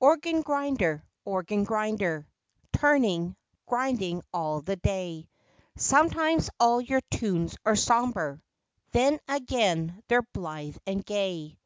[0.00, 2.26] O rgan grinder, organ grinder,
[2.72, 5.28] Turning, grinding all the day,
[5.76, 8.40] Sometimes all your tunes are sombre,
[8.92, 11.58] Then again they're blithe and gay.